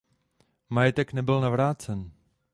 Majetek 0.67 1.11
nebyl 1.13 1.39
navrácen. 1.39 2.13